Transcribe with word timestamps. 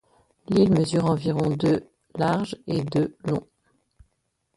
L'île 0.49 0.71
mesure 0.71 1.05
environ 1.05 1.51
de 1.55 1.83
large 2.17 2.57
et 2.65 2.81
de 2.83 3.15
long. 3.23 3.45